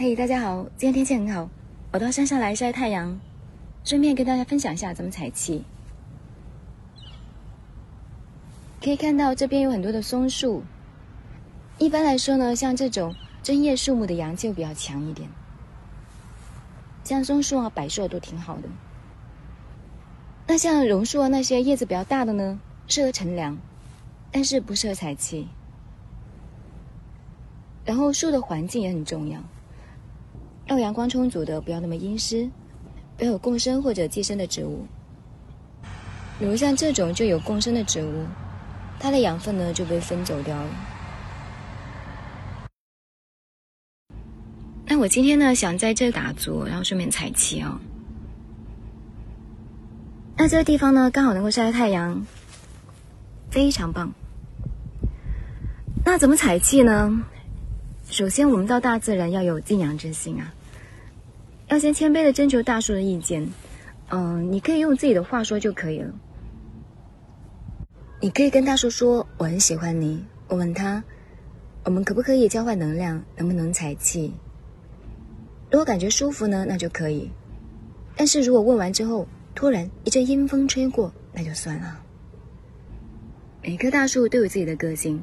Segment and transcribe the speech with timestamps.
[0.00, 1.50] 嘿，大家好，今天天气很好，
[1.90, 3.18] 我到山上来晒太阳，
[3.82, 5.64] 顺便跟大家分享一下怎么采气。
[8.80, 10.62] 可以看到这边有很多的松树，
[11.78, 15.28] 一般来说呢，像这种针叶树木的阳气会比较强一点，
[17.02, 18.68] 像松树啊、柏树都挺好的。
[20.46, 23.58] 那像榕树啊那些叶子比较大的呢，适合乘凉，
[24.30, 25.48] 但是不适合采气。
[27.84, 29.40] 然后树的环境也很重要。
[30.68, 32.48] 要阳光充足的，不要那么阴湿，
[33.16, 34.86] 不要有共生或者寄生的植物。
[36.38, 38.26] 比如像这种就有共生的植物，
[39.00, 40.70] 它的养分呢就被分走掉了。
[44.84, 47.80] 那我今天呢想在这打坐，然后顺便采气哦。
[50.36, 52.24] 那这个地方呢刚好能够晒太阳，
[53.50, 54.12] 非常棒。
[56.04, 57.24] 那怎么采气呢？
[58.10, 60.54] 首先我们到大自然要有敬仰之心啊。
[61.68, 63.46] 要先谦卑的征求大树的意见，
[64.08, 66.12] 嗯，你可以用自己的话说就可以了。
[68.20, 71.04] 你可以跟大树说：“我很喜欢你。”我问他
[71.84, 73.22] ：“我们可不可以交换能量？
[73.36, 74.32] 能不能采气？”
[75.70, 77.30] 如果感觉舒服呢，那就可以。
[78.16, 82.00] 但是如果问完之后，突然一阵阴风吹过，那就算了。
[83.62, 85.22] 每棵大树都有自己的个性，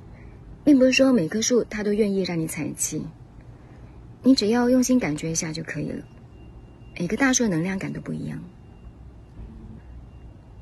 [0.64, 3.04] 并不是说每棵树它都愿意让你采气。
[4.22, 6.06] 你只要用心感觉一下就可以了。
[6.98, 8.40] 每个大树的能量感都不一样。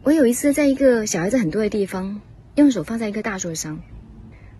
[0.03, 2.21] 我有一次在一个小孩子很多的地方，
[2.55, 3.79] 用手放在一棵大树上，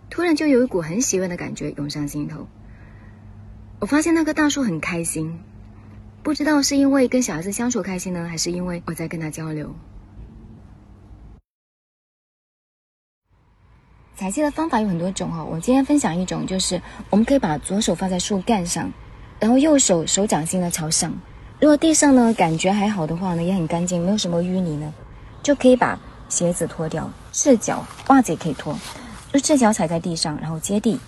[0.10, 2.48] 突然就有一股很喜悦的感觉涌上心头。
[3.80, 5.40] 我发现那棵大树很开心，
[6.22, 9.76] 不知道是因为跟小孩子相处开心呢，还是因为我在跟他交流。
[14.16, 16.80] 采气的方法有很多种哈，我今天分享一种，就是
[17.10, 18.94] 我们可以把左手放在树干上，
[19.40, 21.12] 然后右手手掌心呢朝上。
[21.64, 24.94] 如果地上呢感觉还好的话呢，也很干净，没有什么淤泥呢，
[25.42, 25.98] 就可以把
[26.28, 28.78] 鞋子脱掉，赤脚袜子也可以脱，
[29.32, 31.00] 就赤脚踩在地上，然后接地，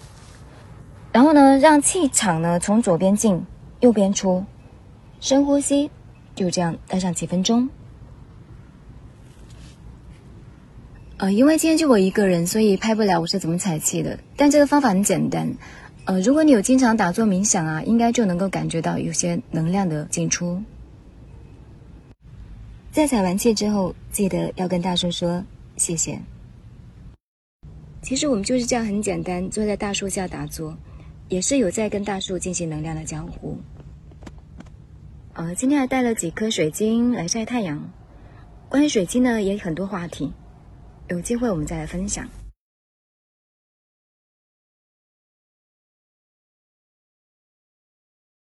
[1.11, 3.45] 然后呢让气场呢从左边进，
[3.81, 4.45] 右边出，
[5.19, 5.91] 深呼吸，
[6.35, 7.67] 就这样待上几分钟。
[11.17, 15.53] 呃，因为今天就我一个人，所以拍不了我是怎么采气的，但这个方法很简单。
[16.05, 20.61] 呃，如果你有经常打坐冥想啊，应该就能够感觉到有些能量的进出。
[22.91, 25.43] 在采完气之后，记得要跟大树说
[25.77, 26.19] 谢谢。
[28.03, 30.77] 其实我们就是这样很简单，坐在大树下打坐，
[31.27, 33.57] 也是有在跟大树进行能量的交互。
[35.33, 37.89] 呃，今天还带了几颗水晶来晒太阳。
[38.69, 40.31] 关于水晶呢，也很多话题，
[41.09, 42.29] 有机会我们再来分享。